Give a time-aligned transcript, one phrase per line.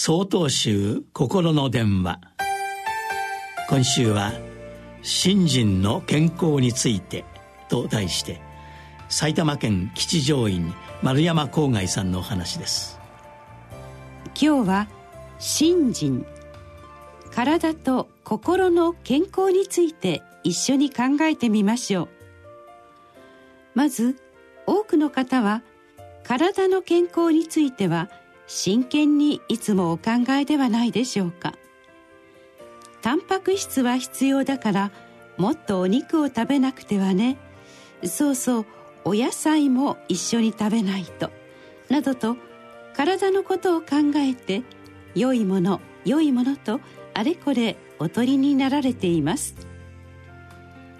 [0.00, 2.20] 総統集心の電話。
[3.68, 4.32] 今週は
[5.02, 7.24] 「信心の健康について」
[7.68, 8.40] と題して
[9.08, 10.72] 埼玉県吉祥院
[11.02, 13.00] 丸山郊外さんのお話です。
[14.40, 14.88] 今日は
[15.40, 16.24] 「信心」
[17.34, 22.08] 体と心の健康について一緒に考えてみましょう。
[23.74, 24.16] まず
[24.64, 25.64] 多くの方は
[26.22, 28.08] 体の健康については
[28.48, 31.54] 真剣にいつもお考えではないでしょうか。
[33.02, 34.90] タンパク質は必要だから
[35.36, 37.36] もっとお肉を食べなくてはね。
[38.04, 38.66] そうそう
[39.04, 41.30] お野菜も一緒に食べないと。
[41.90, 42.36] などと
[42.96, 44.62] 体のことを考えて
[45.14, 46.80] 良いもの良いものと
[47.14, 49.54] あれこれおとりになられています。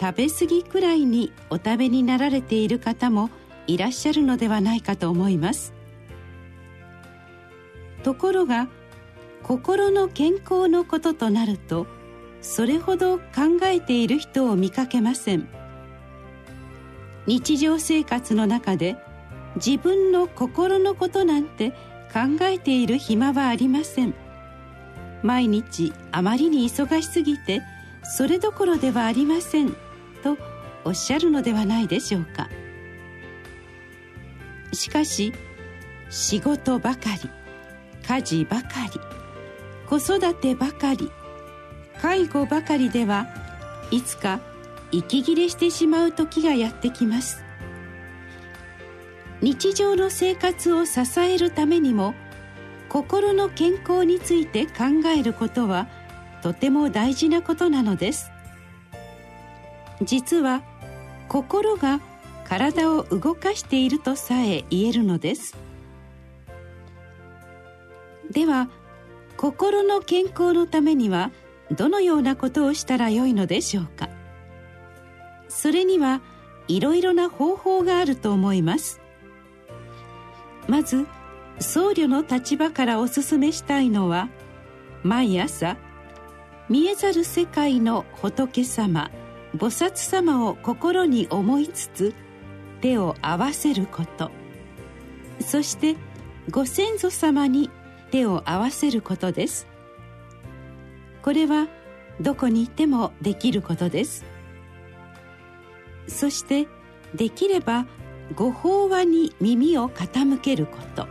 [0.00, 3.30] 食べ過ぎくらいにお食べになられている方も
[3.68, 5.75] いらっしゃるのではないかと思います。
[8.06, 8.68] ところが
[9.42, 11.88] 心の健康のこととなると
[12.40, 15.48] それほど考えている人を見かけません。
[17.26, 18.96] 日常生活の中で
[19.56, 21.72] 自分の心のことなんて
[22.12, 24.14] 考えている暇はありません。
[25.24, 27.60] 毎日あまりに忙しすぎて
[28.04, 29.70] それどころではありません。
[30.22, 30.38] と
[30.84, 32.48] おっしゃるのではないでしょうか。
[34.72, 35.32] しかし
[36.08, 37.45] 仕事ばかり。
[38.06, 39.00] 家事ばかり。
[39.88, 41.10] 子育てばかり。
[42.00, 43.26] 介護ばかりでは
[43.90, 44.40] いつか
[44.92, 47.42] 息切れしてしまう時がやってきます。
[49.42, 52.14] 日常の生活を支えるためにも
[52.88, 55.88] 心の健康について考えることは
[56.42, 58.30] とても大事なことなのです。
[60.02, 60.62] 実は
[61.28, 62.00] 心が
[62.44, 65.56] 体を動かしているとさえ言えるのです。
[68.30, 68.68] では
[69.36, 71.30] 心の健康のためには
[71.70, 74.08] どのようなことをしたらよいのでしょうか？
[75.48, 76.20] それには
[76.68, 79.00] いろいろな方法があると思います。
[80.68, 81.06] まず
[81.60, 84.28] 僧侶の立場からお勧めしたいのは
[85.02, 85.76] 毎朝
[86.68, 89.10] 見えざる世界の仏様
[89.56, 92.14] 菩薩様を心に思いつつ
[92.80, 94.30] 手を合わせること。
[95.40, 95.96] そして
[96.50, 97.70] ご先祖様に
[98.10, 99.66] 手を合わせることです。
[101.22, 101.68] これは
[102.20, 104.24] どこにいてもできることです。
[106.08, 106.68] そして
[107.14, 107.86] できれば
[108.34, 111.06] ご法話に耳を傾けること。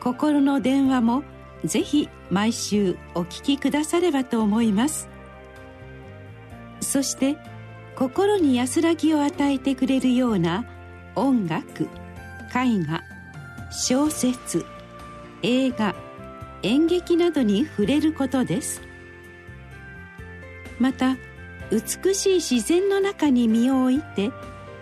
[0.00, 1.24] 心の電話も
[1.64, 5.08] ぜひ毎週お聞きくださればと思います。
[6.80, 7.36] そして
[7.96, 10.64] 心に安らぎを与えてくれるような
[11.14, 11.88] 音楽
[12.54, 13.02] 絵画
[13.72, 14.64] 小説
[15.42, 15.94] 映画
[16.62, 18.82] 演劇などに触れることです。
[20.78, 21.16] また
[21.70, 24.30] 美しい自然の中に身を置いて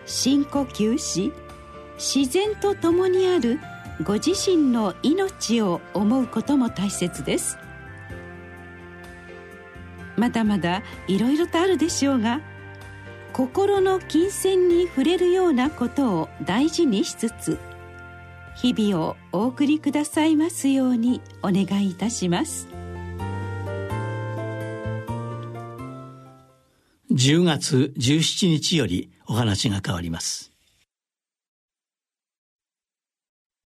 [0.07, 1.33] 深呼吸し
[1.97, 3.59] 自然と共にある
[4.03, 7.59] ご自身の命を思うことも大切です。
[10.17, 12.41] まだまだいろいろとあるでしょうが
[13.33, 17.59] 心の金銭に触れるようなことを大事にしつつ
[18.57, 22.69] 日々をお送りくださいますようにお願いいたします。
[27.13, 30.54] 10月17日よりお話が変わります。